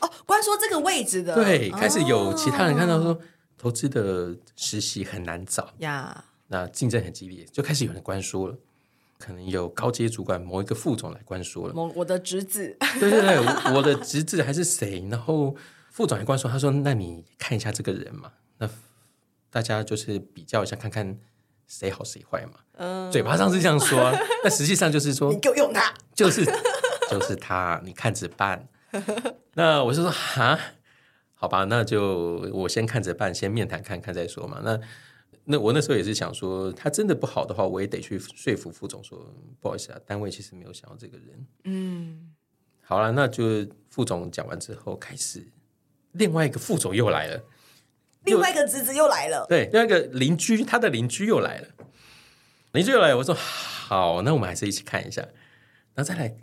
[0.00, 3.18] 哦，官说这个位置的，对，开始有其他人看到说
[3.56, 8.56] 投资的实习很难找呀，那竞争很激烈，就开始有人关说了，
[9.18, 13.38] 可能有高阶主管某一个副总来关说了，某我的侄子， 对对对，
[13.74, 15.06] 我的侄子还是谁？
[15.10, 15.56] 然后
[15.90, 18.68] 副总来关说，他说：“那你看一下这个人嘛，那
[19.50, 21.18] 大家就是比较一下，看看。”
[21.66, 22.58] 谁好谁坏嘛？
[22.76, 24.12] 嗯，嘴巴上是这样说，
[24.44, 26.44] 但实际上就是说，你给我用他，就是
[27.10, 28.68] 就是他，你看着办。
[29.56, 30.58] 那我就说哈，
[31.34, 34.60] 好吧，那就我先看着办，先面谈看看再说嘛。
[34.62, 34.78] 那
[35.44, 39.18] 那我那时候也是想说，他真的不好的话，我也得去说服副总说，
[39.60, 41.46] 不好意思啊，单位其实没有想要这个人。
[41.64, 42.34] 嗯，
[42.80, 45.46] 好了，那就副总讲完之后，开始
[46.12, 47.42] 另外一个副总又来了，
[48.24, 51.68] 另外一个侄子又来了，对，另外一个邻居，他的邻居又来了，
[52.72, 55.20] 邻居又来了，我说好，那我们还是一起看一下，
[55.94, 56.36] 然后再来，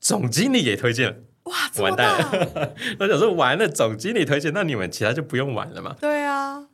[0.00, 1.16] 总经理也推荐了。
[1.44, 2.74] 哇，完蛋了！
[3.00, 5.96] 我想说完了，总经理推荐，那你们其他就不用玩了嘛？
[5.98, 6.67] 对啊，对啊。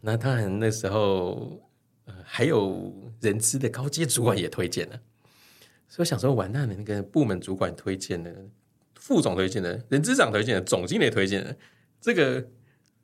[0.00, 1.60] 那当然，那时候、
[2.04, 5.00] 呃、还有人资的高阶主管也推荐了，
[5.88, 8.32] 所以我想说，完蛋了，那个部门主管推荐的，
[8.94, 11.56] 副总推荐的，人资长推荐的，总经理推荐的，
[12.00, 12.48] 这个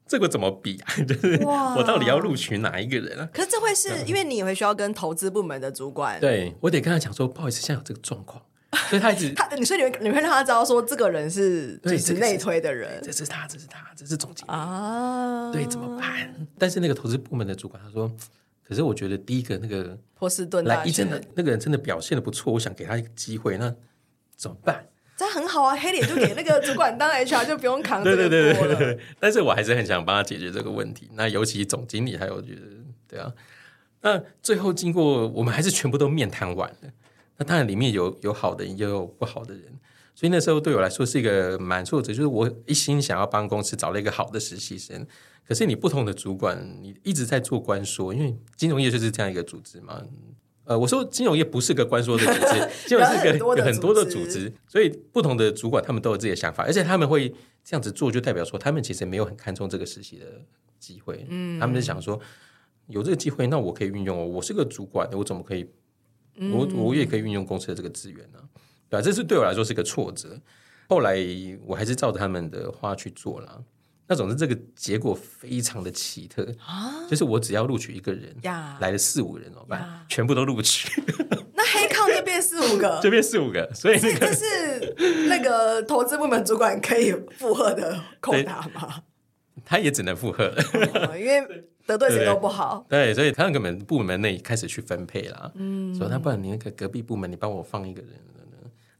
[0.06, 0.94] 这个怎么比啊？
[1.02, 3.28] 就是我到底要录取哪一个人啊？
[3.32, 8.44] 可是这会是因为你也会需要跟投资部门的主管，对我得跟他讲说，不好意思，现在有这个状况。
[8.90, 15.50] 所以他一直他，你说你会你会让他知道说这个人是就是内推的人，这是他，这是他，这是总经理啊。
[15.52, 16.34] 对，怎么办？
[16.58, 18.10] 但是那个投资部门的主管他说，
[18.66, 23.74] 可是我觉得第一个那个波士顿来一真的那个人真的表现的不错，我想给他一个机会，那
[24.36, 24.86] 怎么办？
[25.16, 28.98] 这很好啊，黑脸就给那个主管当 HR 就不用扛对对对对对。
[29.20, 31.08] 但是我还是很想帮他解决这个问题。
[31.14, 32.60] 那尤其总经理还有觉得
[33.06, 33.32] 对啊，
[34.00, 36.90] 那最后经过我们还是全部都面谈完了。
[37.36, 39.62] 那当然，里面有有好的，也有不好的人，
[40.14, 42.12] 所以那时候对我来说是一个蛮挫折。
[42.12, 45.04] 就是我一心想要帮公司找了一个好的实习生，
[45.46, 50.00] 可是你不同的主管，你一直在做官说，因为金融业就是这样一个组织嘛。
[50.66, 57.28] 呃，我说金融业不是个官说的组织， 金融是个有很多的组织，所以不同的主管他们都有自己的想法，而且他们会
[57.64, 60.24] 这样子做，就代表说他们其实没有很看重这个实习的
[60.78, 61.26] 机会。
[61.28, 62.18] 嗯，他们就想说
[62.86, 64.24] 有这个机会，那我可以运用哦。
[64.24, 65.68] 我是个主管，我怎么可以？
[66.52, 68.44] 我我也可以运用公司的这个资源呢、啊，
[68.88, 69.02] 对吧？
[69.02, 70.40] 这是对我来说是个挫折。
[70.88, 71.16] 后来
[71.64, 73.64] 我还是照着他们的话去做了。
[74.06, 77.08] 那总之这个结果非常的奇特啊！
[77.08, 80.04] 就是我只要录取一个人，呀，来了四五个人怎么办？
[80.10, 81.02] 全部都录取。
[81.54, 83.72] 那黑抗就变四五个， 就变四五个。
[83.72, 84.94] 所以这个是
[85.26, 89.02] 那个投资部门主管可以负荷的扣打吗？
[89.64, 90.52] 他也只能负荷，
[91.18, 91.64] 因为。
[91.86, 95.52] 得罪谁都不好， 对，所以他们根本部门内开始去分配啦。
[95.54, 98.10] 嗯，说那不然你那个隔壁部门，你帮我放一个人，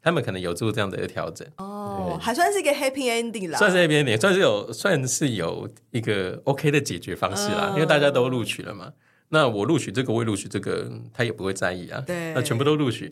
[0.02, 1.48] 他们可能有做这样的一个调整。
[1.56, 7.70] 哦，还算是一个 happy ending 啦，算是 happy ending，算是有算是有一个 OK 的解决方式啦。
[7.72, 8.92] 因为大家都录取了嘛，
[9.30, 12.02] 那我录取这个，我也录取这个，他也不会在意啊。
[12.06, 13.10] 对，那全部都录取，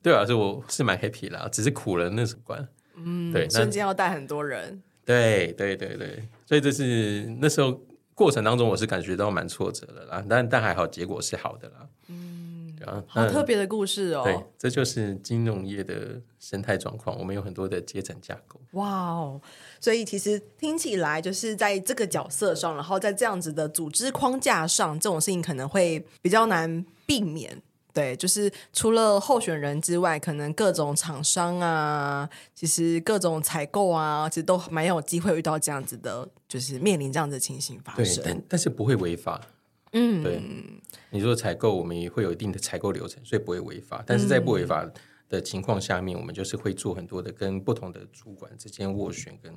[0.00, 2.68] 对啊，所以我是蛮 happy 啦，只是苦了那什么关。
[2.94, 4.80] 嗯，对，瞬间要带很多人。
[5.04, 7.78] 对对对对，所以这是那时候。
[8.18, 11.88] 过程当中，我是感觉到蛮挫折的啦，但但还好，结果是好的啦。
[12.08, 14.22] 嗯，啊，好特别的故事哦。
[14.24, 17.16] 对，这就是金融业的生态状况。
[17.16, 18.60] 我们有很多的阶层架构。
[18.72, 19.40] 哇哦，
[19.78, 27.62] 所以其实听起来就是在这个角色上，然后在这样子的组织框架上，这种事情可能会比较难避免。
[27.98, 38.04] 对，就是除了候选人之外，可能各种厂商啊，其实各种采购啊，其实都蛮有机会遇到这样子的，就是面临这样子的情形发生。
[38.04, 39.40] 对，但但是不会违法。
[39.94, 40.40] 嗯，对。
[41.10, 44.00] 你说采购，我们也会有一定的采购流程，所以不会违法。
[44.06, 44.88] 但是在不违法
[45.28, 49.52] 的情况下面，嗯、我们就是会做很多的跟不同的主管之间斡旋跟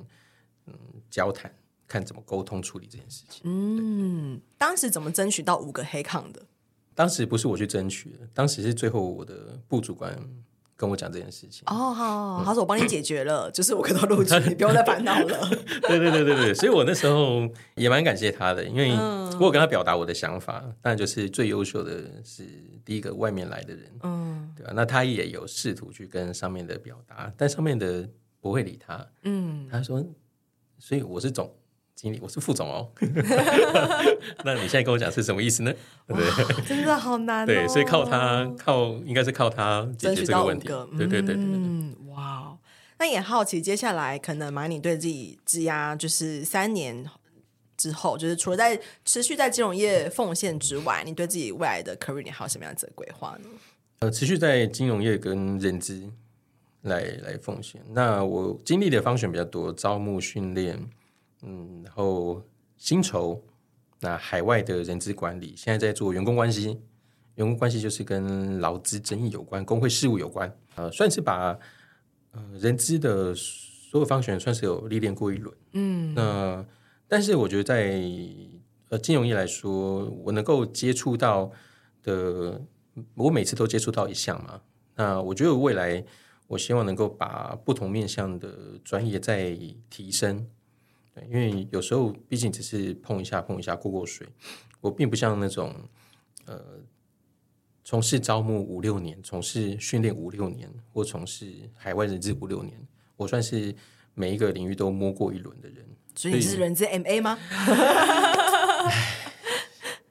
[0.66, 0.74] 嗯
[1.08, 1.54] 交谈，
[1.86, 3.42] 看怎么沟通处理这件事情。
[3.44, 6.42] 嗯，当时怎么争取到五个黑抗的？
[6.94, 10.18] 当时不是我去争取的，当时是最后我的部主管
[10.76, 11.62] 跟我讲这件事情。
[11.66, 15.48] 哦，好，嗯、他说我帮你解决了，就是我跟他录取，你不用再烦恼了。
[15.82, 22.44] 对对对对对，所以我那时候也蛮感谢他的，因为我有跟他表达我的想法，但就是最优秀的是
[22.84, 24.72] 第一个外面来的人，嗯，对吧？
[24.74, 28.08] 那他也有试图去跟上面的表达，但上面的
[28.40, 30.04] 不会理他，嗯，他说，
[30.78, 31.50] 所以我是总。
[31.94, 32.90] 经理，我是副总哦。
[34.44, 35.72] 那你现在跟我讲是什么意思呢？
[36.08, 37.46] 对，真的好难哦。
[37.46, 40.66] 对，所以靠他，靠应该是靠他解决这个问题。
[40.66, 41.34] 对对对对。
[41.36, 42.56] 嗯，哇，
[42.98, 47.04] 那也好奇，接下来可能马，你对自己质押就是三年
[47.76, 53.48] 之后，就是除了在持续在金融业奉献之外，你对自己未来的 career 你还有什么样子的规划呢？
[54.00, 56.02] 呃，持续在金融业跟人资
[56.80, 57.80] 来来奉献。
[57.90, 60.76] 那我经历的方选比较多，招募训练。
[61.42, 62.42] 嗯，然后
[62.76, 63.42] 薪酬，
[64.00, 66.80] 那海外的人资管理，现在在做员工关系，
[67.34, 71.58] 员工关系就是跟劳资争议有关，工会事务有关，呃，算是把
[72.32, 75.56] 呃人资的所有方选算是有历练过一轮。
[75.72, 76.64] 嗯，那
[77.08, 78.00] 但是我觉得在
[78.88, 81.50] 呃金融业来说，我能够接触到
[82.02, 82.60] 的，
[83.14, 84.60] 我每次都接触到一项嘛，
[84.94, 86.04] 那我觉得未来
[86.46, 89.56] 我希望能够把不同面向的专业再
[89.90, 90.46] 提升。
[91.14, 94.26] 对，因为有时候毕竟只是碰一下碰一下过过水，
[94.80, 95.74] 我并不像那种
[96.46, 96.58] 呃
[97.84, 101.46] 从事招募五六年、从事训练五六年或从事
[101.76, 102.80] 海外人资五六年，
[103.16, 103.74] 我算是
[104.14, 105.84] 每一个领域都摸过一轮的人。
[106.14, 107.38] 所以你是人资 MA 吗？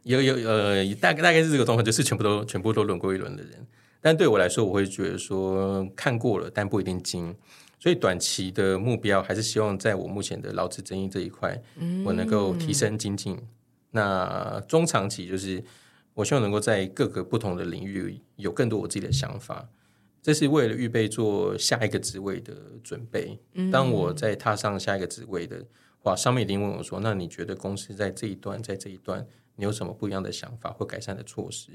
[0.04, 3.68] 有有呃，大概大概是这个状况，就是全部都全部都轮过一轮的人。
[4.02, 7.36] 但对我来说，我会觉得说看过了，但不一定精。
[7.82, 11.60] 所以短期的目标还是希望在我目前的劳资争议这一块，
[12.06, 13.34] 我能够提升精进。
[13.34, 13.48] 嗯、
[13.89, 15.63] 那中长期就是
[16.13, 19.67] 我希望能够在各个不同的领域有更多我自己的想法，
[20.22, 23.39] 这是为了预备做下一个职位的准备。
[23.72, 25.65] 当我在踏上下一个职位的
[25.98, 29.26] 话，上面一定问我说：“那你觉得公司在这一段，在这一段？”
[29.58, 31.72] 你有什么不一样的想法或改善的措施？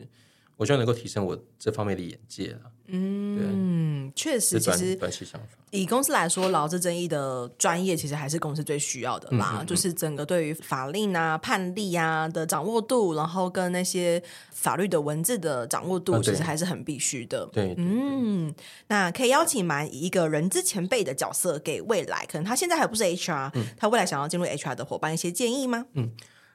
[0.56, 2.60] 我希望能够提升我这方面的眼界了。
[2.88, 9.54] 嗯，确实，其实短期想法，以公司来说，劳资争议的专业其实还是公司最需要的啦。
[9.54, 17.44] 嗯嗯嗯，就是整个对于法令啊、判例啊的掌握度，然后跟那些法律的文字的掌握度，其实还是很必须的。
[17.52, 18.54] 对，对，对，嗯，
[18.86, 25.86] 那可以邀请蛮以一个人资前辈的角色，给未来可能他现在还不是 HR，、嗯、他未来想要进入 HR 的伙伴一些建议吗？
[25.94, 26.12] 嗯。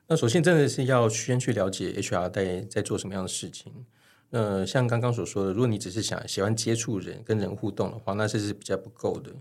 [0.08, 3.86] 那首先真的是要先去了解 HR 在在做什么样的事情。
[4.32, 9.32] 呃，像刚刚所说的，如果你只是想喜欢接触人跟人互动的话，那这是比较不够的。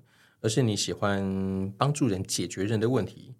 [0.40, 3.34] 而是你喜欢帮助人解决人的问题，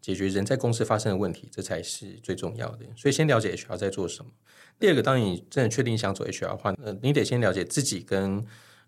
[0.00, 2.86] 解决人在公司发生的问题，这才是最重要的。
[2.96, 4.30] 所以先了解 HR 在做什么。
[4.78, 8.36] 第二个，当你真的确定想走 HR 的话，呃，你得先了解自己跟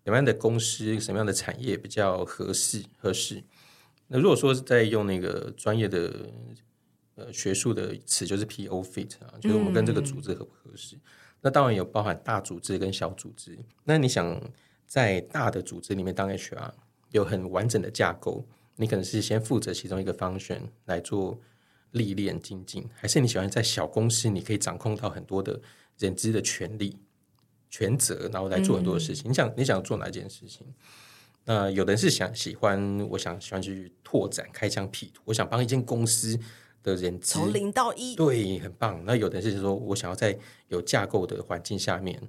[0.04, 3.44] 什么样的公司、什么样的产业比较合适合适。
[4.06, 6.30] 那如果说是在用那个专业的。
[7.18, 10.94] 呃，学术的词就是 PO fit 啊，就是我们跟这个组织合不合适。
[10.94, 11.00] 嗯、
[11.40, 13.58] 那当然有包含大组织跟小组织。
[13.82, 14.40] 那你想
[14.86, 16.70] 在大的组织里面当 HR，
[17.10, 21.40] 有很完整的架构，你可能是先负责其中一个 function 来做
[21.90, 25.60] 历练精进，还是你喜欢在小公司，你可以掌控到很多的
[25.98, 27.00] 人资的权利、
[27.68, 29.28] 权责，然后来做很多的事情？
[29.28, 30.64] 嗯、你想你想做哪件事情？
[31.46, 36.38] 那有的人是想喜欢，我想喜欢去拓展、开疆辟土，我想帮一间公司。
[36.88, 39.02] 的人从零到一，对，很棒。
[39.04, 40.36] 那有的人是说，我想要在
[40.68, 42.20] 有架构的环境下面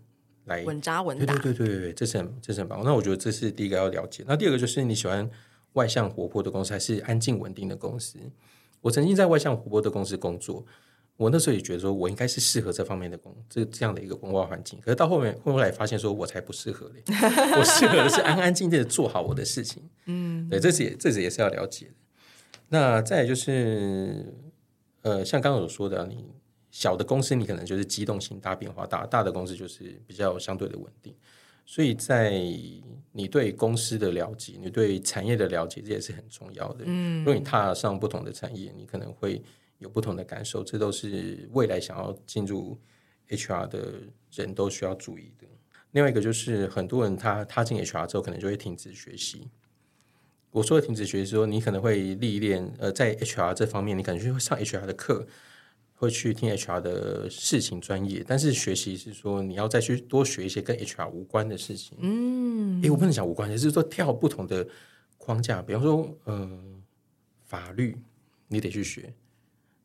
[0.45, 2.81] 来稳扎稳打，对对对对对，这是很这是很棒。
[2.83, 4.23] 那我觉得这是第一个要了解。
[4.27, 5.29] 那第二个就是你喜欢
[5.73, 8.17] 外向活泼的公司，还是安静稳定的公司？
[8.81, 10.65] 我曾经在外向活泼的公司工作，
[11.17, 14.79] 我那时候也觉得说我应该是适合这方面的工这这样的一个文化环境。
[14.79, 17.03] 可是到后面后来发现说我才不适合嘞，
[17.57, 19.83] 我适合的是安安静静的做好我的事情。
[20.05, 21.93] 嗯，对，这是也这是也是要了解的。
[22.69, 24.33] 那再来就是。
[25.01, 26.25] 呃，像刚刚所说的，你
[26.71, 31.15] 小的公司你可能就是机动性大，变化大；大的公司就是比较相对的稳定。
[31.65, 32.31] 所以在
[33.11, 36.83] 你对公司的了解，你对产业的了解，这也是很重要的。
[36.87, 39.41] 嗯，如果你踏上不同的产业，你可能会
[39.77, 42.75] 有不同的感受，这都是未来想要进入
[43.29, 43.93] HR 的
[44.31, 45.47] 人都需要注意的。
[45.91, 49.47] 另外一个就是，很多人他踏进 HR 之后，可能就会停止学习。
[50.51, 55.27] 我说的停止学习，说你可能会历练，呃，在 HR 这方面，你可能就会上 HR 的课，
[55.93, 61.97] 会去听 HR 的事情专业，但是学习是说你要再去多学一些跟 HR 无关的事情。
[62.01, 64.67] 嗯，诶，我不能讲无关，就是说跳不同的
[65.17, 66.49] 框架，比方说，呃，
[67.45, 67.95] 法律
[68.47, 69.13] 你得去学，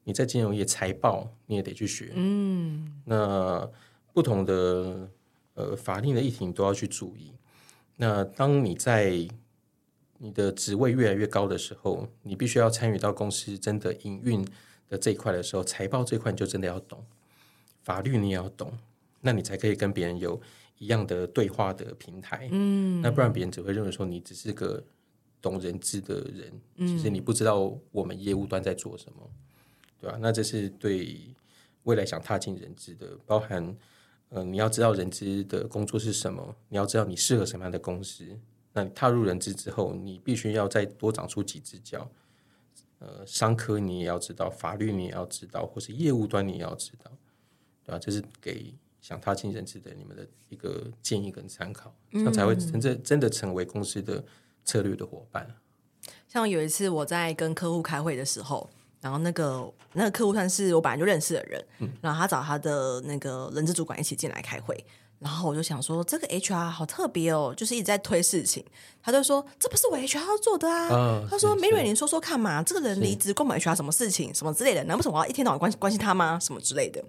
[0.05, 2.13] 你在金融业财报你也得去学。
[2.15, 3.71] 嗯，那
[4.15, 5.11] 不同的
[5.55, 7.33] 呃法令的议题都要去注意。
[7.97, 9.29] 那当你在
[10.19, 14.47] 你的职位越来越高的时候，你必须要参与到公司真的营运
[14.89, 17.05] 的这一块的时候，财报这块你就真的要懂，
[17.83, 18.73] 法律你也要懂，
[19.21, 20.41] 那你才可以跟别人有
[20.79, 22.49] 一样的对话的平台。
[22.53, 24.83] 嗯，那不然别人只会认为说你只是个
[25.43, 29.31] 懂人资的人，其实你不知道我们业务端在做什么，
[30.01, 30.17] 对吧？
[30.21, 31.19] 那这是对
[31.83, 33.77] 未来想踏进人资的，包含
[34.31, 38.25] 呃，你要知道人资的工作是什么，你要知道你适合什么样的公司。
[38.75, 42.11] 那你踏入人资之后，你必须要再多长出几只脚。
[42.99, 47.11] 呃，商科你也要知道，法律你也要知道，或是业务端你也要知道，
[47.85, 47.99] 对吧？
[47.99, 54.25] 这是给想踏进人资的你们的一个建议跟参考，这样才会真正真的成为公司的
[54.65, 55.47] 策略的伙伴。
[56.27, 58.71] 像有一次我在跟客户开会的时候，
[59.03, 64.83] 然后那个那个客户算是我本来就认识的人，嗯，然后他找他的那个人资主管一起进来开会。
[65.19, 68.65] 然后我就想说，这个 HR 好特别哦，就是一直在推事情。
[69.03, 70.89] 他就说，这不是我 HR 要做的啊。
[70.89, 74.85] 哦、他说，Miriam，你说说看嘛，这个人离职关我们 HR 什么事情，什么之类的？
[74.85, 76.39] 难不成我要一天到晚关关心他吗？
[76.41, 77.03] 什么之类的？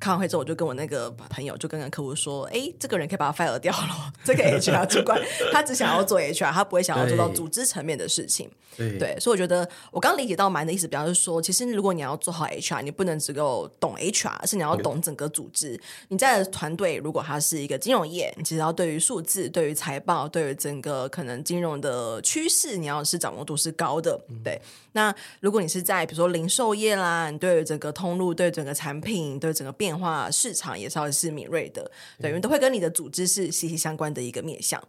[0.00, 4.12] 开完会之后，我就跟我那个朋友就跟个客户说：“哎，这个人可以把他 fire 掉了。
[4.24, 5.20] 这个 HR 主管
[5.52, 8.50] 他只想要做 HR，他不会想要做到组织层面的事情。
[8.76, 15.80] 对，对，所以我觉得我刚理解到蛮的意思，比方是说，其实如果你要做好 HR，你不能只够懂 HR，而是你要懂整个组织。
[16.08, 24.20] 你在团队如果它是一个金融业，你其实要对于数字、对于财报、对于整个可能金融的趋势，你要是掌握度是高的。
[24.28, 24.60] 嗯、对，
[24.98, 31.88] 那如果你是在比如说零售业啦，你对整个通路、对整个产品、对整个变化市场也稍微是敏锐的，
[32.20, 34.82] 对，因为都会跟你的组织是息息相关的一个面向。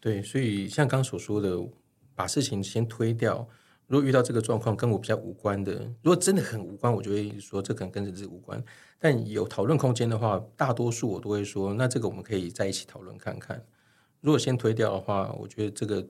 [0.00, 1.56] 对，所以像刚所说的，
[2.16, 3.46] 把事情先推掉。
[3.86, 8.62] 如果遇到这个状况跟我比较无关的，如果真的很无关，我就会说这可能跟这个无关。
[8.98, 13.62] 但有讨论空间的话，大多数我都会说，那这个我们可以在一起讨论看看。
[14.20, 16.04] 如果先推掉的话，我觉得这个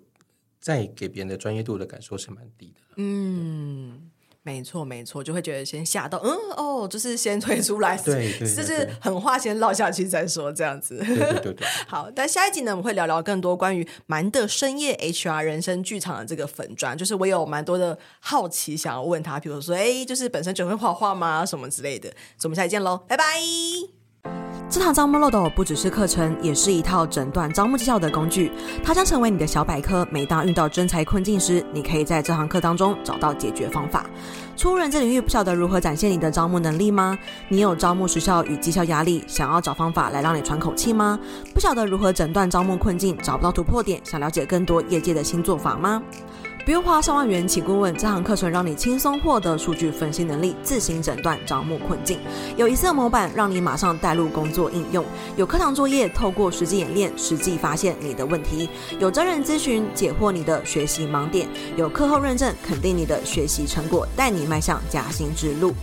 [0.62, 2.80] 再给别人的专业度的感受是蛮低的。
[2.96, 4.08] 嗯。
[4.44, 10.98] 没错，没错，就会觉得先吓到，嗯，哦，就是先推出来，对， 就是狠话先唠下去再说，这样子。
[10.98, 11.66] 对对对对。
[11.86, 21.46] 好，但下一集呢，我们会聊聊更多关于蛮的深夜 HR 人生剧场的这个粉砖，就是我有蛮多的好奇想要问他，比如说，哎，就是本身就会画画吗？
[21.46, 22.08] 什么之类的。
[22.36, 24.01] 所以我们下期见喽，拜拜。
[24.73, 28.51] 这堂招募漏斗不只是课程，也是一套诊断招募绩效的工具。
[28.83, 30.09] 它将成为你的小百科。
[30.11, 34.07] 每当遇到真才困境时，你可以在这堂课当中找到解决方法。
[34.57, 37.18] 初入人资领域，不晓得如何展现你的招募能力吗？
[37.51, 41.18] 你有招募时效与绩效压力，想要找方法来让你喘口气吗？
[41.53, 46.03] 不晓得如何诊断招募困境，找不到突破点，想了解更多业界的新做法吗？
[46.64, 52.20] 不用花上万元请顾问，这堂课程让你轻松获得数据分析能力，自行诊断招募困境。
[52.56, 55.02] 有一次的模板，让你马上带入工作应用；
[55.36, 58.68] 有课堂作业，透过实际演练，实际发现你的问题；
[59.00, 65.74] 有真人咨询，解惑你的学习盲点；有课后认证，肯定你的学习成果，带你迈向加薪之路。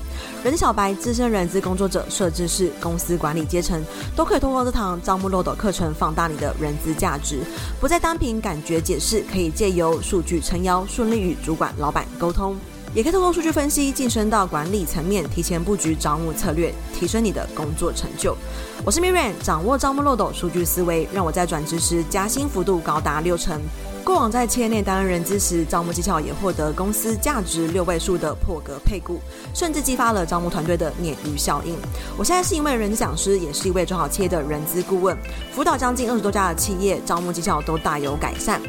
[0.44, 3.84] 人小白、资深人资工作者、设置师、公司管理阶层，
[4.16, 7.42] 都可以通过这堂招募漏斗课程，放大你的人资价值。
[7.80, 12.56] 不再单凭感觉解释，可以借由数据撑腰，顺利与主管、老板沟通。
[12.92, 18.36] 也可以透过数据分析，晋升到管理层面，提前布局招募策略，提升你的工作成就。
[18.84, 23.62] 我是 Miran，掌握招募漏斗数据思维，让我在转职时加薪幅度高达六成。
[24.04, 29.20] 过往在企业内担任人资时，招募绩效也获得公司价值六位数的破格配股，
[29.54, 31.76] 甚至激发了招募团队的鲶鱼效应。
[32.18, 35.16] 我现在是一位人资讲师，也是一位中小企业的人资顾问，
[35.54, 38.60] 辅导将近二十多家的企业，招募绩效都大有改善。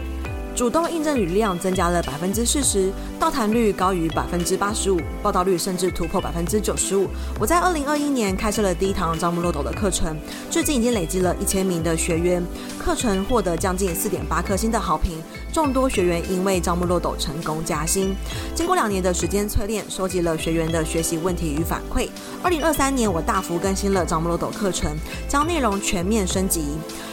[0.60, 7.08] 主动应征履历量增加了百分之四十，到谈率高于百分之八十五，报道率甚至突破百分之九十五。
[7.38, 10.14] 我在二零二一年开设了第一堂招募漏斗的课程，
[10.50, 12.44] 最近已经累积了一千名的学员，
[12.78, 15.22] 课程获得将近四点八颗星的好评，
[15.52, 18.14] 众多学员因为招募漏斗成功加薪。
[18.54, 22.08] 经过两年的时间淬炼，收集了学员的学习问题与反馈。
[22.42, 24.96] 二零二三年，我大幅更新了招募漏斗课程，
[25.28, 26.62] 将内容全面升级。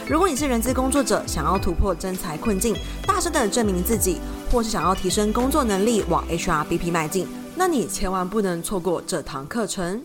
[0.08, 2.74] 如果你是人资工作者，想要突破真才困境，
[3.06, 4.18] 大声的证明自己，
[4.50, 10.02] 或是想要提升工作能力，往 HRBP 迈进，那你千万不能错过这堂课程。